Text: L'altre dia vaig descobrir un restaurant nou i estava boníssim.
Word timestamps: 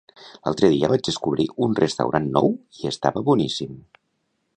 L'altre 0.45 0.69
dia 0.75 0.87
vaig 0.93 1.03
descobrir 1.07 1.45
un 1.65 1.75
restaurant 1.81 2.25
nou 2.39 2.49
i 2.81 2.89
estava 2.93 3.23
boníssim. 3.29 3.77